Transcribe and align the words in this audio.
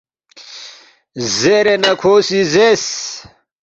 “زیرے 1.37 1.75
نہ 1.83 1.91
کھو 1.99 2.13
سی 2.27 2.39
زیرس، 2.53 2.85